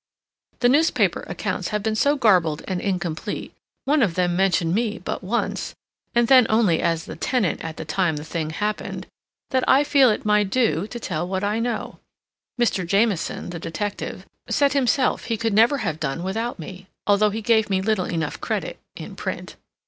The 0.61 0.67
newspaper 0.69 1.23
accounts 1.27 1.67
have 1.67 1.83
been 1.83 1.93
so 1.93 2.15
garbled 2.15 2.63
and 2.67 2.81
incomplete—one 2.81 4.01
of 4.01 4.15
them 4.15 4.35
mentioned 4.35 4.73
me 4.73 4.97
but 4.97 5.23
once, 5.23 5.75
and 6.15 6.27
then 6.27 6.47
only 6.49 6.81
as 6.81 7.05
the 7.05 7.15
tenant 7.15 7.63
at 7.63 7.77
the 7.77 7.85
time 7.85 8.15
the 8.15 8.23
thing 8.23 8.49
happened—that 8.49 9.63
I 9.69 9.83
feel 9.83 10.09
it 10.09 10.25
my 10.25 10.43
due 10.43 10.87
to 10.87 10.99
tell 10.99 11.27
what 11.27 11.43
I 11.43 11.59
know. 11.59 11.99
Mr. 12.59 12.83
Jamieson, 12.83 13.51
the 13.51 13.59
detective, 13.59 14.25
said 14.49 14.73
himself 14.73 15.25
he 15.25 15.37
could 15.37 15.53
never 15.53 15.77
have 15.77 15.99
done 15.99 16.23
without 16.23 16.57
me, 16.57 16.87
although 17.05 17.29
he 17.29 17.43
gave 17.43 17.69
me 17.69 17.79
little 17.79 18.05
enough 18.05 18.41
credit, 18.41 18.79
in 18.95 19.15
print. 19.15 19.55